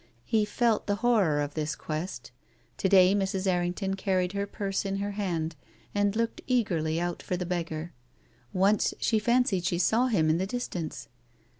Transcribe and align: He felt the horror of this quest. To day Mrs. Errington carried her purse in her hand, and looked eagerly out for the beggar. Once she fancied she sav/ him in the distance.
He 0.25 0.45
felt 0.45 0.87
the 0.87 0.95
horror 1.05 1.41
of 1.41 1.53
this 1.53 1.75
quest. 1.75 2.31
To 2.77 2.89
day 2.89 3.13
Mrs. 3.13 3.45
Errington 3.45 3.95
carried 3.95 4.31
her 4.31 4.47
purse 4.47 4.83
in 4.83 4.95
her 4.95 5.11
hand, 5.11 5.55
and 5.93 6.15
looked 6.15 6.41
eagerly 6.47 6.99
out 6.99 7.21
for 7.21 7.37
the 7.37 7.45
beggar. 7.45 7.93
Once 8.51 8.95
she 8.99 9.19
fancied 9.19 9.63
she 9.63 9.77
sav/ 9.77 10.09
him 10.09 10.27
in 10.27 10.39
the 10.39 10.47
distance. 10.47 11.07